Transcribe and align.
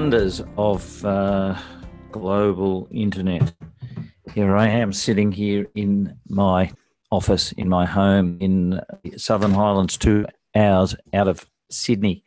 wonders 0.00 0.42
of 0.56 1.04
uh, 1.04 1.54
global 2.10 2.88
internet. 2.90 3.52
Here 4.32 4.56
I 4.56 4.66
am 4.66 4.94
sitting 4.94 5.30
here 5.30 5.66
in 5.74 6.16
my 6.26 6.72
office 7.10 7.52
in 7.52 7.68
my 7.68 7.84
home 7.84 8.38
in 8.40 8.80
Southern 9.18 9.52
Highlands, 9.52 9.98
two 9.98 10.24
hours 10.56 10.96
out 11.12 11.28
of 11.28 11.44
Sydney 11.70 12.24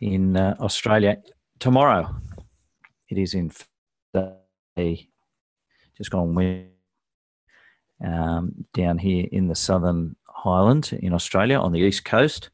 in 0.00 0.36
uh, 0.36 0.54
Australia. 0.60 1.16
Tomorrow, 1.58 2.14
it 3.08 3.18
is 3.18 3.34
in 3.34 3.50
just 5.96 6.10
gone 6.12 6.68
um, 8.04 8.52
down 8.72 8.98
here 8.98 9.26
in 9.32 9.48
the 9.48 9.56
Southern 9.56 10.14
Highlands 10.28 10.92
in 10.92 11.12
Australia 11.12 11.58
on 11.58 11.72
the 11.72 11.80
east 11.80 12.04
coast, 12.04 12.50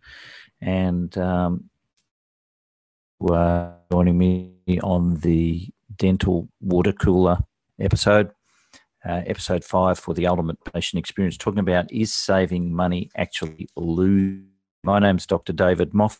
and 0.62 1.18
um, 1.18 1.68
were 3.24 3.72
joining 3.90 4.18
me 4.18 4.52
on 4.82 5.16
the 5.20 5.66
dental 5.96 6.46
water 6.60 6.92
cooler 6.92 7.38
episode, 7.80 8.30
uh, 9.08 9.22
episode 9.26 9.64
five 9.64 9.98
for 9.98 10.12
the 10.12 10.26
ultimate 10.26 10.62
patient 10.72 10.98
experience, 10.98 11.38
talking 11.38 11.60
about 11.60 11.90
is 11.90 12.12
saving 12.12 12.74
money 12.74 13.10
actually 13.16 13.66
lose. 13.76 14.42
My 14.82 14.98
name's 14.98 15.26
Dr. 15.26 15.54
David 15.54 15.92
Moff, 15.92 16.18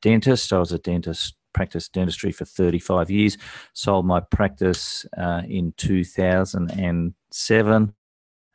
dentist. 0.00 0.50
I 0.50 0.58
was 0.58 0.72
a 0.72 0.78
dentist, 0.78 1.34
practiced 1.52 1.92
dentistry 1.92 2.32
for 2.32 2.46
35 2.46 3.10
years, 3.10 3.36
sold 3.74 4.06
my 4.06 4.20
practice 4.20 5.04
uh, 5.18 5.42
in 5.46 5.74
2007. 5.76 7.94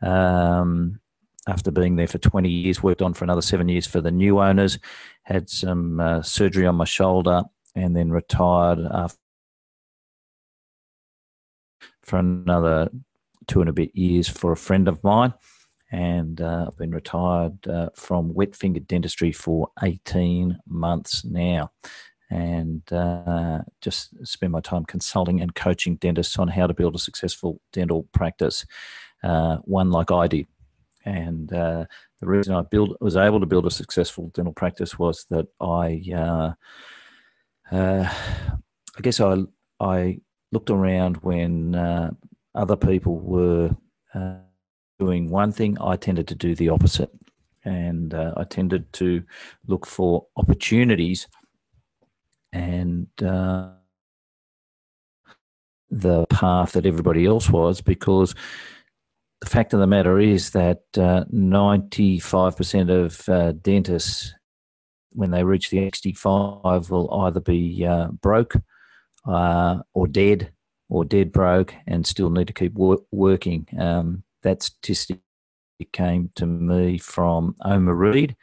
Um, 0.01 0.99
after 1.47 1.71
being 1.71 1.95
there 1.95 2.07
for 2.07 2.17
20 2.17 2.49
years, 2.49 2.83
worked 2.83 3.01
on 3.01 3.13
for 3.13 3.25
another 3.25 3.41
seven 3.41 3.67
years 3.67 3.85
for 3.85 4.01
the 4.01 4.11
new 4.11 4.39
owners, 4.39 4.79
had 5.23 5.49
some 5.49 5.99
uh, 5.99 6.21
surgery 6.21 6.65
on 6.65 6.75
my 6.75 6.85
shoulder, 6.85 7.43
and 7.75 7.95
then 7.95 8.11
retired 8.11 8.79
after 8.91 9.17
for 12.03 12.19
another 12.19 12.89
two 13.47 13.61
and 13.61 13.69
a 13.69 13.73
bit 13.73 13.95
years 13.95 14.27
for 14.27 14.51
a 14.51 14.57
friend 14.57 14.87
of 14.87 15.03
mine. 15.03 15.33
And 15.91 16.41
uh, 16.41 16.65
I've 16.67 16.77
been 16.77 16.91
retired 16.91 17.67
uh, 17.67 17.89
from 17.95 18.33
wet 18.33 18.55
fingered 18.55 18.87
dentistry 18.87 19.31
for 19.31 19.69
18 19.81 20.59
months 20.67 21.23
now. 21.23 21.71
And 22.31 22.91
uh, 22.91 23.59
just 23.79 24.09
spend 24.25 24.53
my 24.53 24.61
time 24.61 24.85
consulting 24.85 25.39
and 25.39 25.53
coaching 25.53 25.97
dentists 25.97 26.39
on 26.39 26.47
how 26.47 26.65
to 26.65 26.73
build 26.73 26.95
a 26.95 26.99
successful 26.99 27.61
dental 27.71 28.07
practice, 28.11 28.65
uh, 29.23 29.57
one 29.57 29.91
like 29.91 30.11
I 30.11 30.27
did. 30.27 30.47
And 31.05 31.51
uh, 31.51 31.85
the 32.19 32.27
reason 32.27 32.55
I 32.55 32.61
build, 32.61 32.95
was 33.01 33.17
able 33.17 33.39
to 33.39 33.45
build 33.45 33.65
a 33.65 33.71
successful 33.71 34.31
dental 34.33 34.53
practice 34.53 34.97
was 34.97 35.25
that 35.29 35.47
I, 35.59 36.03
uh, 36.15 36.53
uh, 37.75 38.09
I 38.97 39.01
guess 39.01 39.19
I, 39.19 39.43
I 39.79 40.19
looked 40.51 40.69
around 40.69 41.17
when 41.17 41.75
uh, 41.75 42.11
other 42.55 42.77
people 42.77 43.19
were 43.19 43.75
uh, 44.13 44.35
doing 44.99 45.29
one 45.29 45.51
thing. 45.51 45.77
I 45.81 45.97
tended 45.97 46.27
to 46.29 46.35
do 46.35 46.55
the 46.55 46.69
opposite, 46.69 47.11
and 47.65 48.13
uh, 48.13 48.33
I 48.37 48.45
tended 48.45 48.91
to 48.93 49.23
look 49.67 49.85
for 49.85 50.27
opportunities 50.37 51.27
and 52.53 53.07
the 55.93 56.25
path 56.27 56.71
that 56.73 56.85
everybody 56.85 57.25
else 57.25 57.49
was 57.49 57.81
because 57.81 58.33
the 59.43 59.49
fact 59.49 59.73
of 59.73 59.81
the 59.81 59.87
matter 59.87 60.19
is 60.19 60.51
that 60.51 60.83
uh, 60.95 61.25
95% 61.33 62.89
of 62.89 63.27
uh, 63.27 63.51
dentists, 63.51 64.33
when 65.09 65.31
they 65.31 65.43
reach 65.43 65.69
the 65.69 65.83
65, 65.83 66.89
will 66.89 67.13
either 67.25 67.41
be 67.41 67.85
uh, 67.85 68.07
broke 68.07 68.55
uh, 69.27 69.79
or 69.93 70.07
dead 70.07 70.53
or 70.87 71.03
dead 71.03 71.33
broke 71.33 71.73
and 71.85 72.07
still 72.07 72.29
need 72.29 72.47
to 72.47 72.53
keep 72.53 72.73
wor- 72.73 73.03
working. 73.11 73.67
Um, 73.77 74.23
that 74.43 74.63
statistic 74.63 75.19
came 75.91 76.31
to 76.35 76.45
me 76.45 76.97
from 76.97 77.57
Omar 77.65 77.95
Reed. 77.95 78.37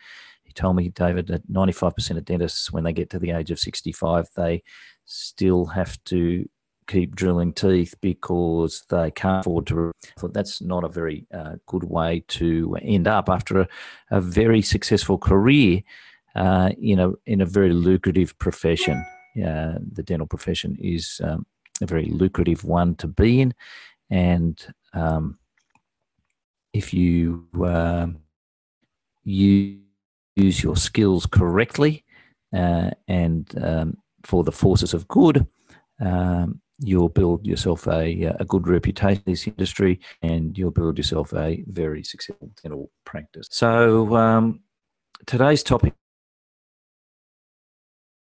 He 0.45 0.53
told 0.53 0.77
me, 0.77 0.91
David, 0.91 1.29
that 1.29 1.51
95% 1.51 2.19
of 2.19 2.27
dentists, 2.27 2.71
when 2.71 2.85
they 2.85 2.93
get 2.93 3.09
to 3.11 3.19
the 3.19 3.31
age 3.31 3.51
of 3.51 3.59
65, 3.59 4.27
they 4.37 4.63
still 5.07 5.65
have 5.65 5.97
to 6.05 6.47
keep 6.91 7.15
drilling 7.15 7.53
teeth 7.53 7.95
because 8.01 8.85
they 8.91 9.11
can't 9.13 9.41
afford 9.41 9.67
to. 9.69 9.93
I 10.17 10.21
thought 10.21 10.35
That's 10.35 10.61
not 10.61 10.85
a 10.85 10.89
very 10.89 11.27
uh, 11.33 11.57
good 11.67 11.85
way 11.85 12.25
to 12.29 12.77
end 12.83 13.07
up 13.07 13.29
after 13.29 13.61
a, 13.61 13.69
a 14.11 14.21
very 14.21 14.63
successful 14.63 15.17
career 15.19 15.83
uh, 16.35 16.71
in 16.81 16.99
a 16.99 17.13
in 17.27 17.41
a 17.41 17.47
very 17.47 17.73
lucrative 17.73 18.37
profession. 18.39 19.05
Uh, 19.37 19.75
the 19.93 20.03
dental 20.03 20.27
profession 20.27 20.77
is 20.81 21.21
um, 21.23 21.47
a 21.81 21.87
very 21.87 22.07
lucrative 22.07 22.65
one 22.65 22.97
to 22.97 23.07
be 23.07 23.41
in, 23.41 23.55
and 24.11 24.67
um, 24.93 25.39
if 26.73 26.93
you 26.93 27.47
um, 27.65 28.19
use 29.25 30.63
your 30.63 30.77
skills 30.77 31.27
correctly 31.27 32.05
uh, 32.53 32.91
and 33.07 33.55
um, 33.63 33.97
for 34.25 34.43
the 34.43 34.53
forces 34.53 34.95
of 34.95 35.07
good, 35.09 35.47
um, 36.01 36.61
you'll 36.81 37.09
build 37.09 37.47
yourself 37.47 37.87
a, 37.87 38.25
a 38.41 38.45
good 38.45 38.67
reputation 38.67 39.23
in 39.27 39.33
this 39.33 39.47
industry 39.47 40.01
and 40.23 40.57
you'll 40.57 40.71
build 40.71 40.97
yourself 40.97 41.33
a 41.35 41.63
very 41.69 42.03
successful 42.03 42.51
dental 42.63 42.91
practice. 43.05 43.49
So, 43.51 44.17
um, 44.17 44.61
today's 45.27 45.63
topic 45.63 45.95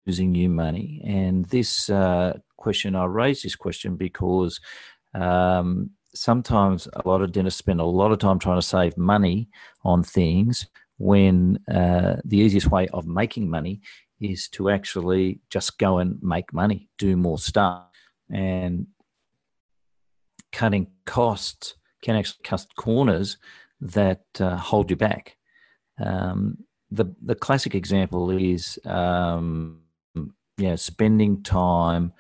losing 0.06 0.36
you 0.36 0.50
money. 0.50 1.02
And 1.06 1.46
this 1.46 1.90
uh, 1.90 2.38
question, 2.58 2.96
I 2.96 3.06
raise 3.06 3.42
this 3.42 3.56
question 3.56 3.96
because 3.96 4.60
um, 5.14 5.92
sometimes 6.14 6.88
a 6.94 7.08
lot 7.08 7.22
of 7.22 7.32
dentists 7.32 7.60
spend 7.60 7.80
a 7.80 7.86
lot 7.86 8.12
of 8.12 8.20
time 8.20 8.40
trying 8.40 8.60
to 8.60 8.68
save 8.68 8.98
money 8.98 9.50
on 9.84 10.04
things 10.04 10.68
when 10.98 11.60
uh, 11.74 12.18
the 12.26 12.38
easiest 12.38 12.70
way 12.70 12.88
of 12.90 13.08
making 13.08 13.50
money 13.50 13.82
is 14.20 14.48
to 14.50 14.70
actually 14.70 15.40
just 15.50 15.78
go 15.78 16.00
and 16.00 16.18
make 16.22 16.54
money, 16.54 16.90
do 16.98 17.16
more 17.16 17.38
stuff 17.38 17.93
and 18.30 18.88
cutting 20.52 20.88
costs 21.06 21.76
can 22.02 22.16
actually 22.16 22.44
cut 22.44 22.66
corners 22.76 23.38
that 23.82 24.24
uh, 24.40 24.56
hold 24.56 24.90
you 24.90 24.96
back. 24.96 25.38
Um, 26.00 26.58
the 26.92 27.06
the 27.22 27.36
classic 27.36 27.76
example 27.76 28.30
is 28.32 28.80
um, 28.86 29.82
you 30.16 30.70
know 30.70 30.76
spending 30.76 31.42
time 31.44 32.14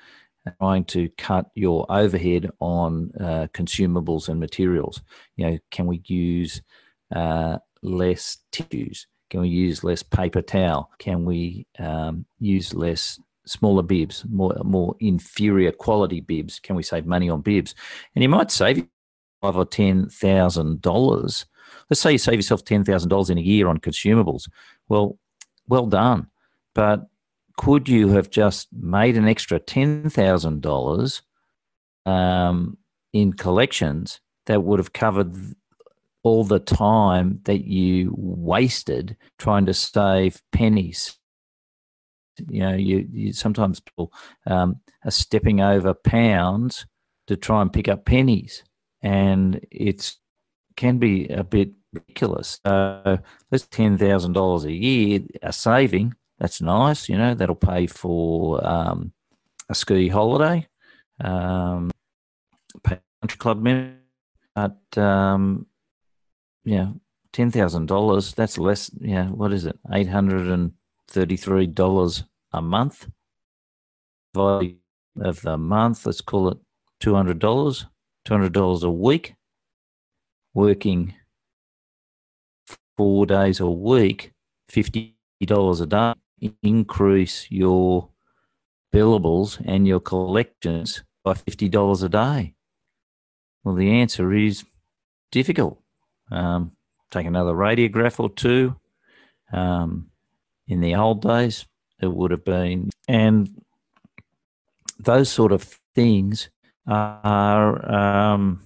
trying 0.60 0.84
to 0.86 1.10
cut 1.18 1.50
your 1.56 1.86
overhead 1.90 2.50
on 2.60 3.12
uh, 3.20 3.48
consumables 3.54 4.30
and 4.30 4.40
materials. 4.40 5.02
You 5.38 5.46
know, 5.46 5.58
can 5.72 5.88
we 5.88 6.02
use 6.06 6.62
uh, 7.16 7.60
less 7.82 8.40
tissues? 8.52 9.08
Can 9.30 9.42
we 9.42 9.50
use 9.50 9.84
less 9.84 10.04
paper 10.04 10.42
towel? 10.42 10.92
Can 11.00 11.26
we 11.26 11.66
um, 11.80 12.26
use 12.40 12.74
less 12.74 13.20
smaller 13.46 13.84
bibs, 13.84 14.26
more 14.30 14.56
more 14.64 14.96
inferior 15.00 15.72
quality 15.72 16.22
bibs? 16.22 16.60
Can 16.60 16.76
we 16.76 16.84
save 16.84 17.06
money 17.06 17.30
on 17.30 17.42
bibs? 17.42 17.76
And 18.16 18.24
you 18.24 18.30
might 18.30 18.52
save 18.52 18.86
five 19.42 19.58
or 19.58 19.66
ten 19.66 20.10
thousand 20.10 20.82
dollars. 20.82 21.46
Let's 21.90 22.02
say 22.02 22.14
you 22.14 22.18
save 22.18 22.36
yourself 22.36 22.64
ten 22.64 22.84
thousand 22.84 23.10
dollars 23.10 23.30
in 23.30 23.38
a 23.38 23.42
year 23.42 23.68
on 23.68 23.80
consumables. 23.80 24.50
Well, 24.88 25.18
well 25.68 25.86
done. 25.86 26.28
But 26.74 27.08
could 27.58 27.88
you 27.88 28.10
have 28.10 28.30
just 28.30 28.68
made 28.74 29.18
an 29.18 29.28
extra 29.28 29.60
ten 29.60 30.10
thousand 30.10 30.62
dollars 30.62 31.22
um, 32.06 32.78
in 33.12 33.34
collections 33.34 34.20
that 34.46 34.64
would 34.64 34.80
have 34.80 34.94
covered 34.94 35.36
all 36.24 36.44
the 36.44 36.60
time 36.60 37.40
that 37.44 37.66
you 37.66 38.14
wasted 38.18 39.16
trying 39.38 39.66
to 39.66 39.74
save 39.74 40.42
pennies 40.52 41.18
you 42.50 42.62
know, 42.62 42.74
you, 42.76 43.08
you 43.12 43.34
sometimes 43.34 43.80
people 43.80 44.12
um, 44.48 44.80
are 45.06 45.12
stepping 45.12 45.62
over 45.62 45.94
pounds 45.94 46.86
to 47.28 47.36
try 47.36 47.62
and 47.62 47.72
pick 47.72 47.88
up 47.88 48.06
pennies, 48.06 48.64
and 49.02 49.66
it's 49.72 50.18
can 50.76 50.98
be 50.98 51.28
a 51.28 51.44
bit 51.44 51.72
ridiculous. 51.94 52.60
So 52.66 53.20
that's 53.50 53.68
ten 53.68 53.98
thousand 53.98 54.34
dollars 54.34 54.66
a 54.66 54.72
year 54.72 55.22
a 55.42 55.54
saving. 55.54 56.16
That's 56.40 56.62
nice, 56.62 57.08
you 57.08 57.18
know. 57.18 57.34
That'll 57.34 57.56
pay 57.56 57.88
for 57.88 58.66
um, 58.68 59.14
a 59.70 59.76
ski 59.76 60.08
holiday, 60.08 60.68
um, 61.22 61.92
pay 62.84 63.00
country 63.22 63.38
club 63.38 63.62
member, 63.62 63.96
but 64.56 64.98
um, 64.98 65.68
yeah, 66.66 66.92
ten 67.32 67.52
thousand 67.52 67.88
dollars. 67.88 68.34
That's 68.34 68.58
less. 68.58 68.90
Yeah, 69.00 69.28
what 69.28 69.54
is 69.54 69.66
it? 69.66 69.78
Eight 69.94 70.10
hundred 70.10 70.48
and 70.48 70.74
$33 71.14 72.24
a 72.54 72.62
month. 72.62 73.08
Value 74.36 74.78
of 75.22 75.42
the 75.42 75.58
month, 75.58 76.06
let's 76.06 76.22
call 76.22 76.50
it 76.50 76.58
$200, 77.02 77.86
$200 78.26 78.84
a 78.84 78.92
week. 78.92 79.36
Working 80.56 81.14
four 82.98 83.26
days 83.26 83.60
a 83.60 83.70
week, 83.70 84.32
$50 84.72 85.14
a 85.82 85.86
day, 85.86 86.14
increase 86.62 87.48
your 87.50 88.10
billables 88.94 89.62
and 89.66 89.88
your 89.88 90.00
collections 90.00 91.04
by 91.24 91.34
$50 91.34 92.04
a 92.04 92.10
day? 92.10 92.54
Well, 93.64 93.76
the 93.76 93.90
answer 93.90 94.34
is 94.34 94.64
difficult. 95.32 95.82
Um, 96.32 96.74
take 97.12 97.26
another 97.26 97.54
radiograph 97.54 98.20
or 98.20 98.30
two. 98.30 98.76
Um, 99.52 100.10
in 100.68 100.82
the 100.82 100.96
old 100.96 101.22
days, 101.22 101.66
it 102.02 102.14
would 102.14 102.32
have 102.32 102.46
been, 102.46 102.90
and 103.08 103.62
those 105.00 105.30
sort 105.30 105.52
of 105.52 105.80
things 105.96 106.50
are 106.88 107.92
um, 107.92 108.62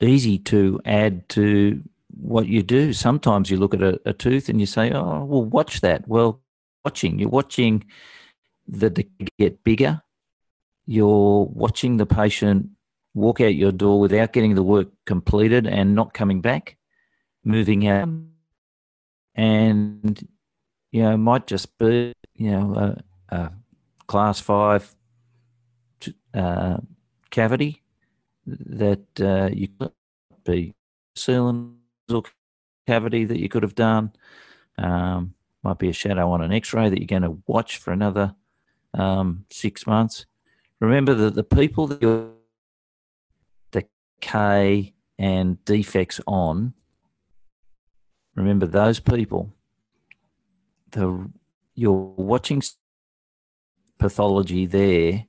easy 0.00 0.38
to 0.38 0.80
add 0.84 1.28
to 1.30 1.82
what 2.16 2.46
you 2.46 2.62
do. 2.62 2.92
Sometimes 2.92 3.50
you 3.50 3.56
look 3.56 3.74
at 3.74 3.82
a, 3.82 4.00
a, 4.04 4.12
tooth 4.12 4.48
and 4.48 4.60
you 4.60 4.66
say, 4.66 4.90
"Oh, 4.92 5.24
well, 5.24 5.44
watch 5.44 5.80
that." 5.80 6.06
Well, 6.08 6.40
watching 6.84 7.18
you're 7.18 7.28
watching 7.28 7.84
the 8.68 9.06
get 9.38 9.64
bigger. 9.64 10.02
You're 10.86 11.46
watching 11.46 11.96
the 11.96 12.06
patient 12.06 12.68
walk 13.14 13.40
out 13.40 13.54
your 13.54 13.72
door 13.72 14.00
without 14.00 14.32
getting 14.32 14.54
the 14.54 14.62
work 14.62 14.88
completed 15.06 15.66
and 15.66 15.94
not 15.94 16.12
coming 16.12 16.40
back, 16.40 16.76
moving 17.44 17.86
out, 17.86 18.08
and 19.34 20.26
you 20.92 21.02
know 21.02 21.16
might 21.16 21.46
just 21.46 21.76
be 21.78 22.12
you 22.34 22.50
know 22.50 22.74
a, 23.30 23.34
a 23.34 23.52
class 24.06 24.40
five 24.40 24.94
uh, 26.34 26.78
cavity 27.30 27.82
that 28.46 29.20
uh, 29.20 29.48
you 29.52 29.68
could 29.78 29.92
be 30.44 30.74
sealing 31.16 31.76
or 32.12 32.22
cavity 32.86 33.24
that 33.24 33.40
you 33.40 33.48
could 33.48 33.62
have 33.62 33.74
done. 33.74 34.12
Um, 34.76 35.34
might 35.62 35.78
be 35.78 35.88
a 35.88 35.94
shadow 35.94 36.30
on 36.30 36.42
an 36.42 36.52
X-ray 36.52 36.90
that 36.90 36.98
you're 36.98 37.06
going 37.06 37.22
to 37.22 37.42
watch 37.46 37.78
for 37.78 37.92
another 37.92 38.34
um, 38.92 39.46
six 39.50 39.86
months. 39.86 40.26
Remember 40.80 41.14
that 41.14 41.34
the 41.34 41.44
people 41.44 41.86
that 41.86 42.02
you're 42.02 42.30
decay 44.24 44.92
and 45.18 45.64
defects 45.64 46.20
on. 46.26 46.74
Remember 48.34 48.66
those 48.66 49.00
people. 49.00 49.52
The 50.90 51.30
you're 51.74 51.92
watching 51.92 52.62
pathology 53.98 54.66
there, 54.66 55.26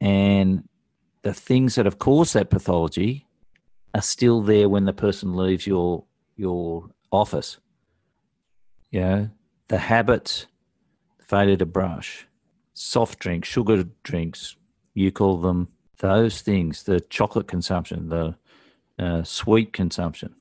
and 0.00 0.68
the 1.22 1.34
things 1.34 1.74
that 1.74 1.86
have 1.86 1.98
caused 1.98 2.34
that 2.34 2.50
pathology 2.50 3.26
are 3.94 4.02
still 4.02 4.42
there 4.42 4.68
when 4.68 4.84
the 4.84 4.92
person 4.92 5.34
leaves 5.36 5.66
your 5.66 6.04
your 6.36 6.90
office. 7.10 7.58
You 8.90 9.00
know, 9.00 9.30
the 9.68 9.78
habits, 9.78 10.46
failure 11.18 11.56
to 11.56 11.66
brush, 11.66 12.26
soft 12.74 13.18
drinks, 13.18 13.48
sugar 13.48 13.84
drinks, 14.02 14.56
you 14.94 15.10
call 15.10 15.38
them 15.38 15.68
those 15.98 16.40
things, 16.42 16.82
the 16.84 17.00
chocolate 17.00 17.48
consumption, 17.48 18.08
the 18.08 18.36
uh, 18.98 19.22
sweet 19.22 19.72
consumption, 19.72 20.34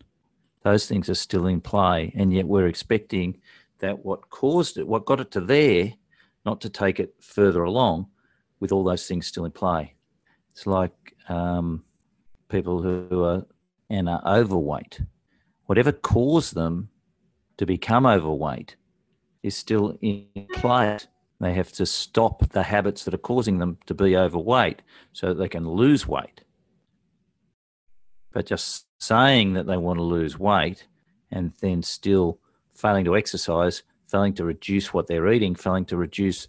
those 0.65 0.87
things 0.87 1.09
are 1.09 1.15
still 1.15 1.45
in 1.45 1.61
play. 1.61 2.11
And 2.15 2.33
yet 2.33 2.47
we're 2.47 2.65
expecting 2.65 3.37
that 3.79 4.03
what 4.03 4.31
caused 4.31 4.79
it, 4.79 4.87
what 4.87 5.05
got 5.05 5.19
it 5.19 5.29
to 5.31 5.39
there, 5.39 5.93
not 6.43 6.59
to 6.61 6.69
take 6.69 6.99
it 6.99 7.13
further 7.21 7.63
along 7.63 8.07
with 8.59 8.71
all 8.71 8.83
those 8.83 9.07
things 9.07 9.27
still 9.27 9.45
in 9.45 9.51
play. 9.51 9.93
It's 10.51 10.65
like 10.65 11.15
um, 11.29 11.83
people 12.49 12.81
who 12.81 13.23
are 13.23 13.45
and 13.91 14.09
are 14.09 14.23
overweight. 14.25 15.01
Whatever 15.67 15.91
caused 15.91 16.55
them 16.55 16.89
to 17.57 17.67
become 17.67 18.07
overweight 18.07 18.75
is 19.43 19.55
still 19.55 19.95
in 20.01 20.47
place. 20.53 21.07
They 21.39 21.53
have 21.53 21.71
to 21.73 21.85
stop 21.85 22.49
the 22.49 22.63
habits 22.63 23.03
that 23.03 23.13
are 23.13 23.19
causing 23.19 23.59
them 23.59 23.77
to 23.85 23.93
be 23.93 24.17
overweight 24.17 24.81
so 25.13 25.27
that 25.27 25.35
they 25.35 25.49
can 25.49 25.69
lose 25.69 26.07
weight. 26.07 26.41
But 28.33 28.47
just 28.47 28.87
saying 29.05 29.53
that 29.53 29.67
they 29.67 29.77
want 29.77 29.99
to 29.99 30.03
lose 30.03 30.39
weight 30.39 30.87
and 31.31 31.53
then 31.61 31.83
still 31.83 32.39
failing 32.73 33.05
to 33.05 33.15
exercise, 33.15 33.83
failing 34.09 34.33
to 34.33 34.43
reduce 34.43 34.93
what 34.93 35.07
they're 35.07 35.31
eating, 35.31 35.53
failing 35.55 35.85
to 35.85 35.97
reduce 35.97 36.47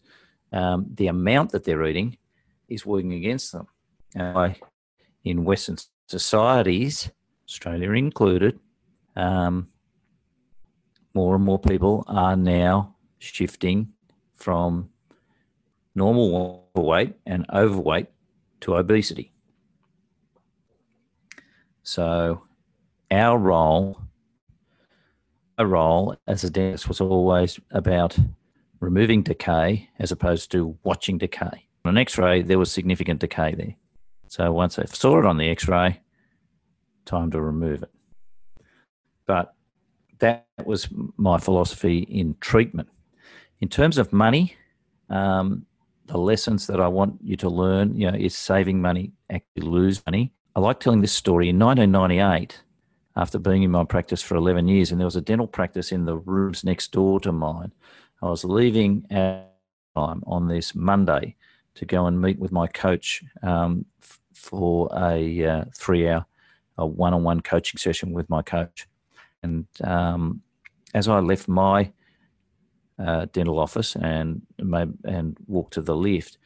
um, 0.53 0.87
the 0.95 1.09
amount 1.09 1.53
that 1.53 1.65
they're 1.65 1.85
eating 1.85 2.17
is 2.69 2.87
working 2.87 3.13
against 3.13 3.53
them. 3.53 3.67
Uh, 4.19 4.51
in 5.25 5.45
Western 5.45 5.77
societies, 6.07 7.11
Australia 7.49 7.91
included, 7.93 8.59
um, 9.17 9.69
more 11.15 11.35
and 11.35 11.45
more 11.45 11.59
people 11.59 12.05
are 12.07 12.37
now 12.37 12.95
shifting 13.19 13.93
from 14.35 14.89
normal 15.95 16.69
weight 16.75 17.15
and 17.27 17.45
overweight 17.53 18.07
to 18.61 18.77
obesity. 18.77 19.33
So, 21.83 22.46
our 23.11 23.39
role, 23.39 24.01
a 25.59 25.67
role 25.67 26.17
as 26.27 26.45
a 26.45 26.51
dentist 26.51 26.89
was 26.89 27.01
always 27.01 27.59
about 27.71 28.17
removing 28.81 29.23
decay 29.23 29.89
as 29.99 30.13
opposed 30.13 30.51
to 30.53 30.77
watching 30.83 31.19
decay. 31.19 31.67
On 31.85 31.91
an 31.91 31.99
X-ray, 31.99 32.43
there 32.43 32.59
was 32.59 32.71
significant 32.71 33.21
decay 33.21 33.55
there. 33.55 33.75
So 34.29 34.53
once 34.53 34.79
I 34.79 34.85
saw 34.87 35.19
it 35.19 35.25
on 35.25 35.39
the 35.39 35.49
X-ray, 35.49 36.01
time 37.05 37.31
to 37.31 37.41
remove 37.41 37.83
it. 37.83 37.91
But 39.27 39.55
that 40.19 40.47
was 40.65 40.89
my 41.17 41.39
philosophy 41.39 41.99
in 42.01 42.37
treatment. 42.41 42.89
In 43.61 43.69
terms 43.69 43.99
of 43.99 44.13
money, 44.13 44.57
um, 45.09 45.67
the 46.07 46.19
lessons 46.19 46.67
that 46.67 46.81
I 46.81 46.89
want 46.89 47.19
you 47.23 47.37
to 47.39 47.49
learn, 47.49 47.97
you 47.97 48.11
know, 48.11 48.17
is 48.17 48.37
saving 48.37 48.81
money, 48.81 49.13
actually 49.31 49.67
lose 49.67 50.05
money. 50.07 50.33
I 50.55 50.61
like 50.61 50.81
telling 50.81 51.01
this 51.01 51.13
story. 51.13 51.49
In 51.49 51.59
1998, 51.59 52.63
after 53.17 53.39
being 53.39 53.63
in 53.63 53.71
my 53.71 53.85
practice 53.85 54.23
for 54.23 54.37
11 54.37 54.69
years, 54.69 54.91
and 54.91 55.01
there 55.01 55.07
was 55.07 55.17
a 55.17 55.21
dental 55.21 55.47
practice 55.47 55.93
in 55.93 56.05
the 56.05 56.17
rooms 56.17 56.65
next 56.65 56.93
door 56.93 57.19
to 57.21 57.33
mine, 57.33 57.73
I 58.23 58.27
was 58.27 58.45
leaving 58.45 59.07
at 59.11 59.53
time 59.97 60.23
on 60.27 60.49
this 60.49 60.75
Monday 60.75 61.37
to 61.75 61.85
go 61.85 62.07
and 62.07 62.21
meet 62.21 62.39
with 62.39 62.53
my 62.53 62.67
coach 62.67 63.23
um, 63.43 63.85
for 64.35 64.89
a 64.95 65.45
uh, 65.45 65.65
three-hour, 65.75 66.25
a 66.79 66.87
one-on-one 66.87 67.41
coaching 67.41 67.79
session 67.79 68.13
with 68.13 68.29
my 68.29 68.43
coach. 68.43 68.87
And 69.43 69.67
um, 69.83 70.43
as 70.95 71.09
I 71.09 71.21
left 71.21 71.49
my 71.49 71.91
uh, 72.99 73.27
dental 73.33 73.59
office 73.59 73.95
and 73.97 74.43
and 74.59 75.37
walked 75.47 75.75
to 75.75 75.83
the 75.83 75.97
lift, 75.97 76.39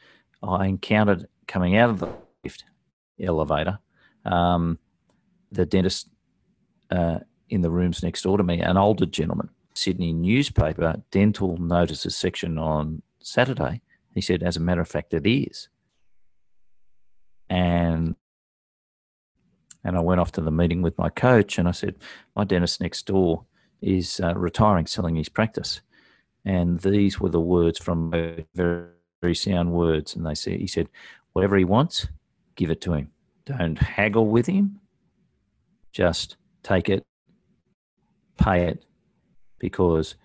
I 0.43 0.67
encountered 0.67 1.27
coming 1.47 1.77
out 1.77 1.89
of 1.89 1.99
the 1.99 2.09
lift 2.43 2.65
elevator 3.19 3.79
um, 4.25 4.77
the 5.51 5.65
dentist 5.65 6.09
uh, 6.91 7.19
in 7.49 7.61
the 7.61 7.71
rooms 7.71 8.03
next 8.03 8.21
door 8.21 8.37
to 8.37 8.43
me, 8.43 8.59
an 8.59 8.77
older 8.77 9.05
gentleman, 9.05 9.49
Sydney 9.73 10.13
newspaper 10.13 11.01
dental 11.11 11.57
notices 11.57 12.15
section 12.15 12.57
on 12.57 13.01
Saturday. 13.19 13.81
He 14.13 14.21
said, 14.21 14.43
as 14.43 14.57
a 14.57 14.59
matter 14.59 14.81
of 14.81 14.87
fact, 14.87 15.13
it 15.13 15.25
is. 15.25 15.69
And 17.49 18.15
and 19.83 19.97
I 19.97 20.01
went 20.01 20.21
off 20.21 20.31
to 20.33 20.41
the 20.41 20.51
meeting 20.51 20.81
with 20.81 20.97
my 20.97 21.09
coach 21.09 21.57
and 21.57 21.67
I 21.67 21.71
said, 21.71 21.95
my 22.35 22.43
dentist 22.43 22.81
next 22.81 23.07
door 23.07 23.45
is 23.81 24.19
uh, 24.19 24.35
retiring, 24.35 24.85
selling 24.85 25.15
his 25.15 25.29
practice. 25.29 25.81
And 26.45 26.79
these 26.79 27.19
were 27.19 27.29
the 27.29 27.39
words 27.39 27.79
from 27.79 28.11
very, 28.11 28.45
very 29.21 29.35
sound 29.35 29.71
words. 29.71 30.15
And 30.15 30.25
they 30.25 30.35
said, 30.35 30.59
he 30.59 30.67
said, 30.67 30.87
whatever 31.33 31.57
he 31.57 31.65
wants, 31.65 32.07
give 32.55 32.69
it 32.69 32.81
to 32.81 32.93
him. 32.93 33.11
Don't 33.45 33.77
haggle 33.77 34.27
with 34.27 34.45
him. 34.45 34.79
Just 35.91 36.37
take 36.63 36.89
it, 36.89 37.03
pay 38.37 38.65
it, 38.65 38.85
because 39.59 40.15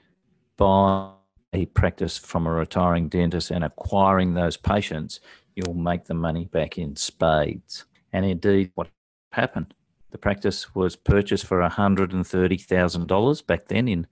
buying 0.57 1.12
a 1.52 1.66
practice 1.66 2.19
from 2.19 2.47
a 2.47 2.52
retiring 2.52 3.09
dentist 3.09 3.50
and 3.50 3.64
acquiring 3.64 4.35
those 4.35 4.57
patients, 4.57 5.21
you'll 5.55 5.75
make 5.75 6.05
the 6.05 6.14
money 6.14 6.47
back 6.47 6.78
in 6.78 6.97
spades. 6.97 7.85
And 8.12 8.25
indeed, 8.25 8.73
what 8.75 8.88
happened? 9.33 9.75
The 10.11 10.19
practice 10.19 10.75
was 10.75 10.97
purchased 10.97 11.47
for 11.47 11.61
$130,000 11.61 13.47
back 13.47 13.69
then 13.69 13.88
in 13.88 14.07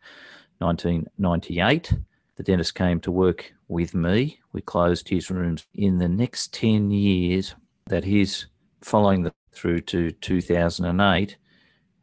1998. 0.59 1.93
The 2.37 2.43
dentist 2.43 2.75
came 2.75 3.00
to 3.00 3.12
work 3.12 3.52
with 3.69 3.95
me. 3.95 4.40
We 4.52 4.61
closed 4.61 5.09
his 5.09 5.31
rooms. 5.31 5.66
In 5.75 5.99
the 5.99 6.09
next 6.09 6.52
10 6.52 6.90
years, 6.90 7.54
that 7.87 8.04
he's 8.04 8.47
following 8.83 9.23
the, 9.23 9.33
through 9.52 9.81
to 9.83 10.11
2008, 10.11 11.37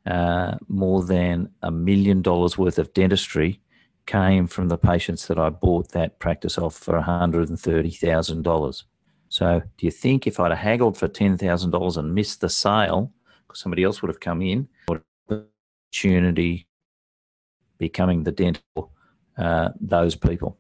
uh, 0.05 0.57
more 0.67 1.03
than 1.03 1.49
a 1.61 1.71
million 1.71 2.21
dollars 2.21 2.57
worth 2.57 2.79
of 2.79 2.93
dentistry 2.93 3.59
came 4.05 4.47
from 4.47 4.67
the 4.67 4.77
patients 4.77 5.27
that 5.27 5.37
I 5.37 5.49
bought 5.49 5.89
that 5.89 6.19
practice 6.19 6.57
off 6.57 6.75
for 6.75 6.99
$130,000. 6.99 8.83
So, 9.29 9.61
do 9.77 9.85
you 9.85 9.91
think 9.91 10.27
if 10.27 10.39
I'd 10.39 10.51
have 10.51 10.59
haggled 10.59 10.97
for 10.97 11.07
$10,000 11.07 11.97
and 11.97 12.15
missed 12.15 12.41
the 12.41 12.49
sale, 12.49 13.13
because 13.47 13.61
somebody 13.61 13.83
else 13.83 14.01
would 14.01 14.09
have 14.09 14.19
come 14.19 14.41
in, 14.41 14.67
opportunity 15.91 16.67
becoming 17.77 18.23
the 18.23 18.31
dental 18.31 18.91
uh, 19.37 19.69
those 19.79 20.15
people. 20.15 20.57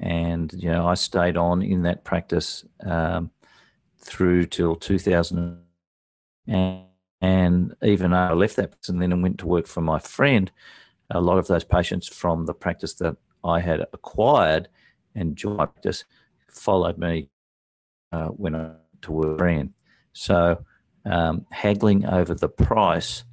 And, 0.00 0.52
you 0.52 0.70
know, 0.70 0.86
I 0.86 0.94
stayed 0.94 1.36
on 1.36 1.62
in 1.62 1.82
that 1.82 2.04
practice 2.04 2.64
um, 2.84 3.30
through 3.98 4.46
till 4.46 4.76
2000. 4.76 5.58
And, 6.46 6.84
and 7.22 7.74
even 7.82 8.12
I 8.12 8.32
left 8.32 8.56
that 8.56 8.74
and 8.88 9.00
then 9.00 9.22
went 9.22 9.38
to 9.38 9.46
work 9.46 9.66
for 9.66 9.80
my 9.80 9.98
friend, 9.98 10.50
a 11.10 11.20
lot 11.20 11.38
of 11.38 11.46
those 11.46 11.64
patients 11.64 12.08
from 12.08 12.44
the 12.46 12.54
practice 12.54 12.94
that 12.94 13.16
I 13.44 13.60
had 13.60 13.86
acquired 13.92 14.68
and 15.14 15.36
joined 15.36 15.56
practice 15.56 16.04
followed 16.48 16.98
me 16.98 17.28
uh, 18.12 18.26
when 18.28 18.54
I 18.54 18.72
to 19.02 19.12
work 19.12 19.38
brand. 19.38 19.72
So 20.12 20.64
um, 21.04 21.46
haggling 21.50 22.06
over 22.06 22.34
the 22.34 22.48
price 22.48 23.24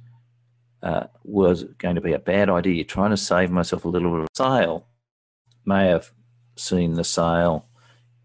uh, 0.82 1.06
was 1.24 1.64
going 1.78 1.94
to 1.94 2.00
be 2.00 2.12
a 2.12 2.18
bad 2.18 2.48
idea. 2.48 2.84
Trying 2.84 3.10
to 3.10 3.16
save 3.16 3.50
myself 3.50 3.84
a 3.84 3.88
little 3.88 4.10
bit 4.12 4.22
of 4.22 4.28
sale 4.36 4.86
may 5.64 5.88
have 5.88 6.10
seen 6.56 6.94
the 6.94 7.04
sale 7.04 7.66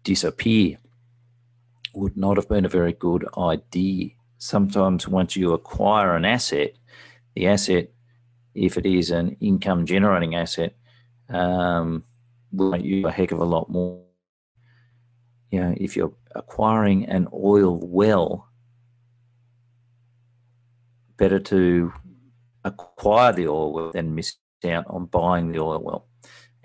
disappear. 0.02 0.78
Would 1.94 2.16
not 2.16 2.36
have 2.36 2.48
been 2.48 2.64
a 2.64 2.70
very 2.70 2.92
good 2.92 3.26
idea. 3.36 4.10
Sometimes 4.38 5.08
once 5.08 5.36
you 5.36 5.52
acquire 5.52 6.14
an 6.14 6.24
asset, 6.24 6.72
the 7.34 7.46
asset, 7.48 7.90
if 8.54 8.76
it 8.76 8.86
is 8.86 9.10
an 9.10 9.36
income 9.40 9.86
generating 9.86 10.34
asset, 10.34 10.76
um, 11.28 12.04
will 12.52 12.76
you 12.76 13.06
a 13.06 13.10
heck 13.12 13.32
of 13.32 13.40
a 13.40 13.44
lot 13.44 13.70
more. 13.70 14.02
You 15.50 15.60
know, 15.60 15.74
if 15.76 15.96
you're 15.96 16.12
acquiring 16.34 17.06
an 17.06 17.28
oil 17.32 17.78
well, 17.82 18.48
better 21.16 21.38
to 21.38 21.92
acquire 22.64 23.32
the 23.32 23.48
oil 23.48 23.72
well 23.72 23.92
than 23.92 24.14
miss 24.14 24.36
out 24.64 24.84
on 24.88 25.06
buying 25.06 25.52
the 25.52 25.60
oil 25.60 25.80
well. 25.82 26.08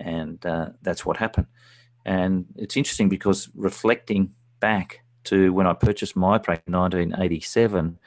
And 0.00 0.44
uh, 0.44 0.70
that's 0.82 1.06
what 1.06 1.16
happened. 1.16 1.46
And 2.04 2.46
it's 2.56 2.76
interesting 2.76 3.08
because 3.08 3.48
reflecting 3.54 4.34
back 4.60 5.04
to 5.24 5.52
when 5.52 5.66
I 5.66 5.72
purchased 5.72 6.16
my 6.16 6.38
practice 6.38 6.64
in 6.66 6.74
1987 6.74 7.98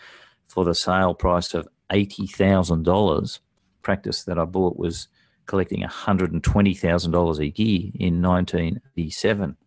for 0.48 0.66
the 0.66 0.76
sale 0.76 1.14
price 1.14 1.54
of 1.54 1.68
$80,000, 1.92 3.40
practice 3.82 4.24
that 4.24 4.40
I 4.40 4.46
bought 4.46 4.78
was 4.78 5.08
collecting 5.46 5.84
$120,000 5.84 7.40
a 7.40 7.62
year 7.62 7.92
in 7.96 8.22
1987. 8.22 9.58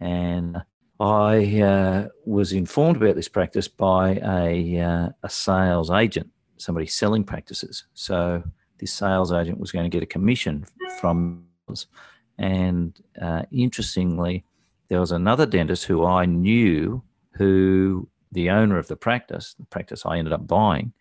And 0.00 0.62
I 1.00 1.60
uh, 1.60 2.08
was 2.24 2.52
informed 2.52 2.96
about 2.98 3.16
this 3.16 3.28
practice 3.28 3.68
by 3.68 4.20
a, 4.22 4.78
uh, 4.78 5.08
a 5.22 5.30
sales 5.30 5.90
agent, 5.90 6.28
somebody 6.58 6.86
selling 6.86 7.24
practices. 7.24 7.86
So 7.94 8.42
this 8.78 8.92
sales 8.92 9.32
agent 9.32 9.58
was 9.58 9.72
going 9.72 9.90
to 9.90 9.94
get 9.94 10.02
a 10.02 10.06
commission 10.06 10.66
from 11.00 11.44
us. 11.68 11.86
And 12.38 12.98
uh, 13.20 13.42
interestingly, 13.50 14.44
there 14.90 15.00
was 15.00 15.12
another 15.12 15.46
dentist 15.46 15.84
who 15.86 16.04
I 16.04 16.26
knew 16.26 17.02
who 17.34 18.08
the 18.32 18.50
owner 18.50 18.76
of 18.76 18.88
the 18.88 18.96
practice, 18.96 19.54
the 19.58 19.64
practice 19.66 20.04
I 20.04 20.18
ended 20.18 20.34
up 20.34 20.46
buying, 20.46 20.92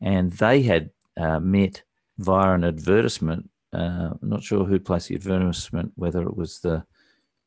and 0.00 0.32
they 0.32 0.62
had 0.62 0.90
uh, 1.16 1.40
met 1.40 1.82
via 2.18 2.52
an 2.54 2.64
advertisement. 2.64 3.50
Uh, 3.72 4.10
I'm 4.22 4.28
not 4.28 4.44
sure 4.44 4.64
who 4.64 4.78
placed 4.78 5.08
the 5.08 5.16
advertisement, 5.16 5.92
whether 5.96 6.22
it 6.22 6.36
was 6.36 6.60
the 6.60 6.84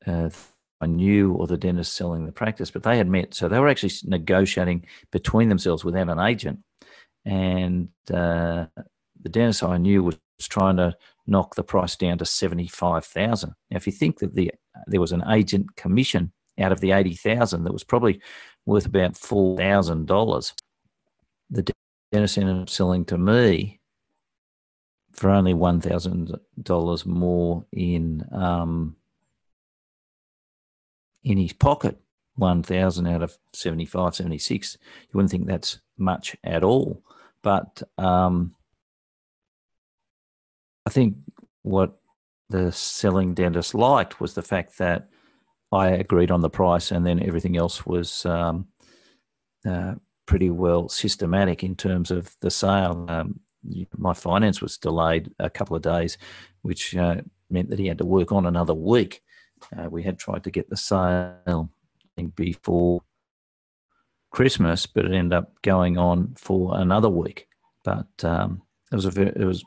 uh, 0.05 0.29
I 0.79 0.85
knew 0.85 1.33
or 1.33 1.47
the 1.47 1.57
dentist 1.57 1.93
selling 1.93 2.25
the 2.25 2.31
practice, 2.31 2.69
but 2.69 2.83
they 2.83 2.97
had 2.97 3.07
met. 3.07 3.33
So 3.33 3.47
they 3.47 3.59
were 3.59 3.67
actually 3.67 3.93
negotiating 4.03 4.85
between 5.11 5.49
themselves 5.49 5.83
without 5.83 6.09
an 6.09 6.19
agent. 6.19 6.59
And 7.25 7.89
uh, 8.13 8.65
the 9.21 9.29
dentist 9.29 9.63
I 9.63 9.77
knew 9.77 10.03
was 10.03 10.19
trying 10.41 10.77
to 10.77 10.95
knock 11.25 11.55
the 11.55 11.63
price 11.63 11.95
down 11.95 12.19
to 12.19 12.25
75,000. 12.25 13.49
Now, 13.49 13.77
if 13.77 13.87
you 13.87 13.93
think 13.93 14.19
that 14.19 14.35
the 14.35 14.51
there 14.89 15.01
was 15.01 15.11
an 15.11 15.23
agent 15.29 15.75
commission 15.75 16.31
out 16.59 16.71
of 16.71 16.79
the 16.79 16.91
80,000 16.91 17.63
that 17.63 17.73
was 17.73 17.83
probably 17.83 18.19
worth 18.65 18.85
about 18.85 19.13
$4,000, 19.13 20.53
the 21.49 21.73
dentist 22.11 22.37
ended 22.37 22.61
up 22.61 22.69
selling 22.69 23.05
to 23.05 23.17
me 23.17 23.79
for 25.13 25.29
only 25.29 25.53
$1,000 25.53 27.05
more 27.05 27.65
in 27.71 28.25
um, 28.31 28.95
in 31.23 31.37
his 31.37 31.53
pocket 31.53 31.99
1,000 32.35 33.07
out 33.07 33.23
of 33.23 33.37
75, 33.53 34.15
76. 34.15 34.77
You 35.01 35.09
wouldn't 35.13 35.31
think 35.31 35.47
that's 35.47 35.79
much 35.97 36.35
at 36.43 36.63
all. 36.63 37.03
But 37.41 37.81
um, 37.97 38.53
I 40.85 40.89
think 40.89 41.17
what 41.63 41.99
the 42.49 42.71
selling 42.71 43.33
dentist 43.33 43.73
liked 43.73 44.19
was 44.21 44.33
the 44.33 44.41
fact 44.41 44.77
that 44.77 45.09
I 45.71 45.89
agreed 45.89 46.31
on 46.31 46.41
the 46.41 46.49
price 46.49 46.91
and 46.91 47.05
then 47.05 47.21
everything 47.21 47.57
else 47.57 47.85
was 47.85 48.25
um, 48.25 48.67
uh, 49.67 49.95
pretty 50.25 50.49
well 50.49 50.87
systematic 50.87 51.63
in 51.63 51.75
terms 51.75 52.11
of 52.11 52.35
the 52.41 52.51
sale. 52.51 53.05
Um, 53.09 53.39
my 53.97 54.13
finance 54.13 54.61
was 54.61 54.77
delayed 54.77 55.31
a 55.39 55.49
couple 55.49 55.75
of 55.75 55.81
days, 55.81 56.17
which 56.61 56.95
uh, 56.95 57.21
meant 57.49 57.69
that 57.69 57.79
he 57.79 57.87
had 57.87 57.97
to 57.97 58.05
work 58.05 58.31
on 58.31 58.45
another 58.45 58.73
week. 58.73 59.21
Uh, 59.75 59.89
we 59.89 60.03
had 60.03 60.17
tried 60.17 60.43
to 60.43 60.51
get 60.51 60.69
the 60.69 60.77
sale 60.77 61.69
before 62.35 63.01
Christmas, 64.31 64.85
but 64.85 65.05
it 65.05 65.13
ended 65.13 65.33
up 65.33 65.61
going 65.63 65.97
on 65.97 66.33
for 66.37 66.79
another 66.79 67.09
week. 67.09 67.47
But 67.83 68.07
um, 68.23 68.61
it 68.91 68.95
was 68.95 69.05
a 69.05 69.21
it 69.21 69.45
was 69.45 69.63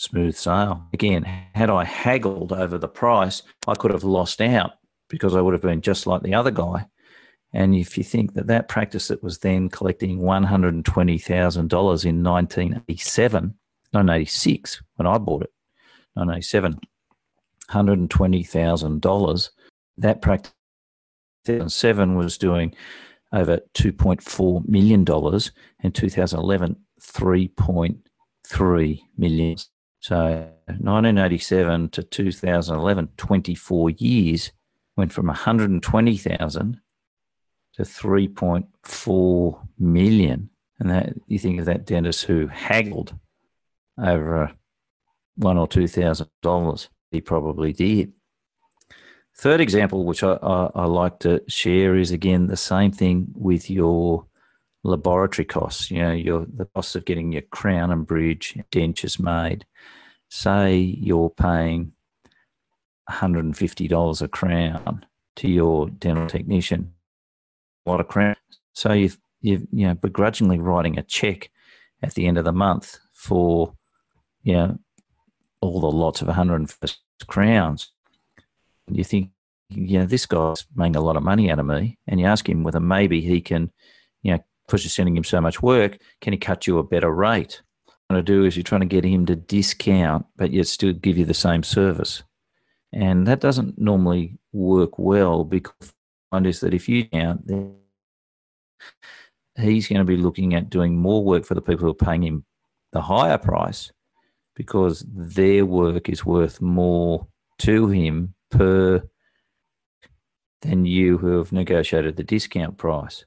smooth 0.00 0.34
sale. 0.34 0.82
Again, 0.94 1.24
had 1.24 1.68
I 1.68 1.84
haggled 1.84 2.52
over 2.52 2.78
the 2.78 2.88
price, 2.88 3.42
I 3.68 3.74
could 3.74 3.90
have 3.90 4.02
lost 4.02 4.40
out 4.40 4.72
because 5.08 5.36
I 5.36 5.42
would 5.42 5.52
have 5.52 5.60
been 5.60 5.82
just 5.82 6.06
like 6.06 6.22
the 6.22 6.32
other 6.32 6.50
guy. 6.50 6.86
And 7.52 7.74
if 7.74 7.98
you 7.98 8.04
think 8.04 8.32
that 8.34 8.46
that 8.46 8.68
practice 8.68 9.08
that 9.08 9.22
was 9.22 9.38
then 9.38 9.68
collecting 9.68 10.20
$120,000 10.20 12.04
in 12.04 12.22
1987, 12.22 13.42
1986, 13.90 14.82
when 14.94 15.06
I 15.06 15.18
bought 15.18 15.42
it, 15.42 15.52
1987, 16.14 16.80
$120,000. 17.70 19.50
That 19.98 20.22
practice 20.22 20.54
seven 21.66 22.14
was 22.14 22.38
doing 22.38 22.74
over 23.32 23.60
$2.4 23.74 24.66
million. 24.66 25.00
In 25.82 25.92
2011, 25.92 26.76
3.3 27.02 29.00
million. 29.18 29.56
So 30.00 30.48
1987 30.66 31.90
to 31.90 32.02
2011, 32.02 33.08
24 33.16 33.90
years, 33.90 34.52
went 34.96 35.12
from 35.12 35.26
120,000 35.26 36.80
to 37.74 37.82
3.4 37.82 39.68
million. 39.78 40.50
And 40.78 40.90
that 40.90 41.12
you 41.26 41.38
think 41.38 41.60
of 41.60 41.66
that 41.66 41.84
dentist 41.84 42.24
who 42.24 42.46
haggled 42.46 43.14
over 43.98 44.52
one 45.36 45.58
or 45.58 45.68
two 45.68 45.86
thousand 45.86 46.28
dollars 46.42 46.88
he 47.10 47.20
probably 47.20 47.72
did. 47.72 48.12
Third 49.36 49.60
example, 49.60 50.04
which 50.04 50.22
I, 50.22 50.32
I, 50.42 50.70
I, 50.74 50.84
like 50.86 51.18
to 51.20 51.42
share, 51.48 51.96
is 51.96 52.10
again 52.10 52.46
the 52.46 52.56
same 52.56 52.92
thing 52.92 53.28
with 53.34 53.70
your 53.70 54.26
laboratory 54.82 55.44
costs. 55.44 55.90
You 55.90 56.02
know, 56.02 56.12
your 56.12 56.46
the 56.46 56.66
cost 56.66 56.96
of 56.96 57.04
getting 57.04 57.32
your 57.32 57.42
crown 57.42 57.90
and 57.90 58.06
bridge 58.06 58.58
dentures 58.72 59.18
made. 59.18 59.66
Say 60.28 60.78
you're 60.78 61.30
paying 61.30 61.92
$150 63.08 64.22
a 64.22 64.28
crown 64.28 65.06
to 65.36 65.48
your 65.48 65.88
dental 65.90 66.28
technician. 66.28 66.94
What 67.84 68.00
a 68.00 68.04
crown! 68.04 68.36
So 68.74 68.92
you 68.92 69.10
you 69.40 69.66
you 69.72 69.88
know 69.88 69.94
begrudgingly 69.94 70.58
writing 70.58 70.98
a 70.98 71.02
check 71.02 71.50
at 72.02 72.14
the 72.14 72.26
end 72.26 72.38
of 72.38 72.44
the 72.44 72.52
month 72.52 72.98
for 73.12 73.74
you 74.42 74.54
know 74.54 74.78
all 75.60 75.80
the 75.80 75.90
lots 75.90 76.20
of 76.20 76.26
150 76.26 76.96
crowns. 77.26 77.92
You 78.88 79.04
think, 79.04 79.30
you 79.68 79.98
know, 79.98 80.06
this 80.06 80.26
guy's 80.26 80.66
making 80.74 80.96
a 80.96 81.00
lot 81.00 81.16
of 81.16 81.22
money 81.22 81.50
out 81.50 81.58
of 81.58 81.66
me. 81.66 81.98
And 82.06 82.18
you 82.18 82.26
ask 82.26 82.48
him 82.48 82.64
whether 82.64 82.80
maybe 82.80 83.20
he 83.20 83.40
can, 83.40 83.70
you 84.22 84.32
know, 84.32 84.44
because 84.70 84.84
you're 84.84 84.90
sending 84.90 85.16
him 85.16 85.24
so 85.24 85.40
much 85.40 85.60
work, 85.60 85.98
can 86.20 86.32
he 86.32 86.38
cut 86.38 86.64
you 86.64 86.78
a 86.78 86.84
better 86.84 87.10
rate? 87.10 87.60
What 87.86 88.14
you're 88.14 88.22
to 88.22 88.32
do 88.32 88.44
is 88.44 88.56
you're 88.56 88.62
trying 88.62 88.82
to 88.82 88.86
get 88.86 89.04
him 89.04 89.26
to 89.26 89.34
discount, 89.34 90.26
but 90.36 90.52
yet 90.52 90.68
still 90.68 90.92
give 90.92 91.18
you 91.18 91.24
the 91.24 91.34
same 91.34 91.64
service. 91.64 92.22
And 92.92 93.26
that 93.26 93.40
doesn't 93.40 93.80
normally 93.80 94.38
work 94.52 94.96
well 94.96 95.42
because 95.42 95.92
find 96.30 96.46
is 96.46 96.60
that 96.60 96.72
if 96.72 96.88
you 96.88 97.04
count, 97.06 97.48
then 97.48 97.74
he's 99.56 99.88
going 99.88 99.98
to 99.98 100.04
be 100.04 100.16
looking 100.16 100.54
at 100.54 100.70
doing 100.70 100.96
more 100.96 101.24
work 101.24 101.44
for 101.44 101.54
the 101.54 101.62
people 101.62 101.84
who 101.84 101.90
are 101.90 101.94
paying 101.94 102.22
him 102.22 102.44
the 102.92 103.00
higher 103.00 103.38
price 103.38 103.90
because 104.54 105.04
their 105.08 105.66
work 105.66 106.08
is 106.08 106.24
worth 106.24 106.60
more 106.60 107.26
to 107.58 107.88
him 107.88 108.34
per 108.52 109.02
than 110.62 110.84
you 110.84 111.18
who 111.18 111.38
have 111.38 111.50
negotiated 111.50 112.16
the 112.16 112.22
discount 112.22 112.78
price. 112.78 113.24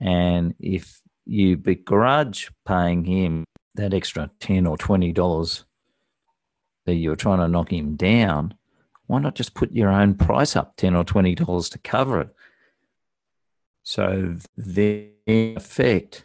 And 0.00 0.54
if 0.58 1.00
you 1.24 1.56
begrudge 1.56 2.50
paying 2.66 3.04
him 3.04 3.44
that 3.74 3.94
extra 3.94 4.30
ten 4.40 4.66
or 4.66 4.76
twenty 4.76 5.12
dollars 5.12 5.64
that 6.86 6.94
you're 6.94 7.16
trying 7.16 7.38
to 7.38 7.48
knock 7.48 7.72
him 7.72 7.96
down, 7.96 8.54
why 9.06 9.20
not 9.20 9.34
just 9.34 9.54
put 9.54 9.72
your 9.72 9.90
own 9.90 10.14
price 10.14 10.56
up 10.56 10.76
10 10.76 10.94
or 10.94 11.04
$20 11.04 11.70
to 11.70 11.78
cover 11.78 12.20
it? 12.22 12.28
So, 13.82 14.36
the 14.56 15.10
effect, 15.26 16.24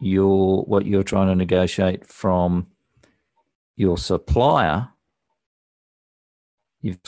your, 0.00 0.64
what 0.64 0.84
you're 0.84 1.04
trying 1.04 1.28
to 1.28 1.36
negotiate 1.36 2.06
from 2.06 2.68
your 3.76 3.96
supplier, 3.98 4.88
you've 6.80 6.98